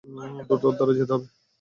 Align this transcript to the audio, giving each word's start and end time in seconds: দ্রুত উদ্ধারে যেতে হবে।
দ্রুত 0.39 0.63
উদ্ধারে 0.69 0.93
যেতে 0.99 1.13
হবে। 1.15 1.27